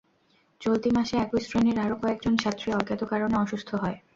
[0.61, 3.97] চলতি মাসে একই শ্রেণির আরও কয়েকজন ছাত্রী অজ্ঞাত কারণে অসুস্থ হয়।